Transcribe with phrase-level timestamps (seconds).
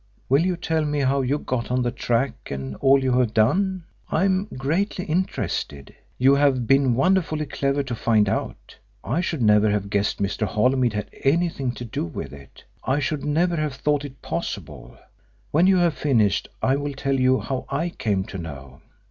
[0.29, 3.83] "Will you tell me how you got on the track and all you have done?
[4.09, 5.93] I am greatly interested.
[6.17, 8.77] You have been wonderfully clever to find out.
[9.03, 10.47] I should never have guessed Mr.
[10.47, 14.97] Holymead had anything to do with it I should never have thought it possible.
[15.51, 18.81] When you have finished I will tell you how I came to know.